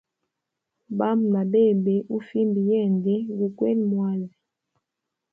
[0.97, 4.37] Bamba na bebe ufimba yende gukwele mwazi.